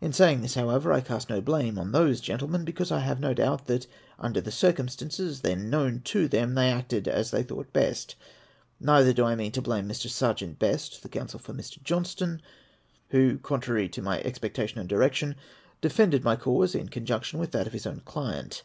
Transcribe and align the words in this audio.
In 0.00 0.12
saying 0.12 0.40
this, 0.40 0.56
however, 0.56 0.92
I 0.92 1.00
cast 1.00 1.30
no 1.30 1.40
blame 1.40 1.78
on 1.78 1.92
those 1.92 2.20
gentlemen, 2.20 2.64
because 2.64 2.90
I 2.90 2.98
have 2.98 3.20
no 3.20 3.32
doubt 3.32 3.66
that, 3.66 3.86
under 4.18 4.40
the 4.40 4.50
circumstances 4.50 5.42
then 5.42 5.70
known 5.70 6.00
to 6.06 6.26
them, 6.26 6.54
they 6.56 6.68
acted 6.68 7.06
as 7.06 7.30
they 7.30 7.44
thought 7.44 7.72
best. 7.72 8.16
Neither 8.80 9.12
do 9.12 9.24
I 9.24 9.36
mean 9.36 9.52
to 9.52 9.62
blame 9.62 9.88
Mr. 9.88 10.08
Serjeant 10.10 10.58
Best 10.58 11.04
(the 11.04 11.08
counsel 11.08 11.38
for 11.38 11.54
Mr. 11.54 11.80
Johnstone), 11.84 12.42
who, 13.10 13.38
contrary 13.38 13.88
to 13.90 14.02
my 14.02 14.20
expectation 14.22 14.80
and 14.80 14.88
direction, 14.88 15.36
defended 15.80 16.24
my 16.24 16.34
cause 16.34 16.74
in 16.74 16.88
conjunction 16.88 17.38
with 17.38 17.52
that 17.52 17.68
of 17.68 17.72
his 17.72 17.86
own 17.86 18.00
client. 18.04 18.64